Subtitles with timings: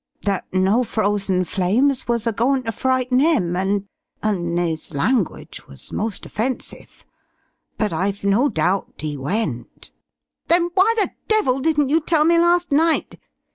[0.23, 3.87] That no Frozen Flames was a goin' ter frighten 'im, an'
[4.23, 7.05] an' 'is language was most offensive.
[7.77, 9.91] But I've no doubt 'e went."
[10.47, 13.19] "Then why the devil didn't you tell me last night?"